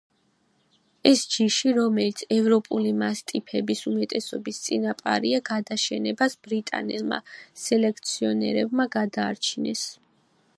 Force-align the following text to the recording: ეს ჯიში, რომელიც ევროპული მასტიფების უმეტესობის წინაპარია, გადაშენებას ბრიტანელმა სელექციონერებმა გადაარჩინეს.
ეს 1.07 1.19
ჯიში, 1.33 1.73
რომელიც 1.79 2.23
ევროპული 2.35 2.93
მასტიფების 3.01 3.83
უმეტესობის 3.91 4.61
წინაპარია, 4.69 5.41
გადაშენებას 5.51 6.37
ბრიტანელმა 6.47 7.21
სელექციონერებმა 7.67 8.91
გადაარჩინეს. 8.99 9.85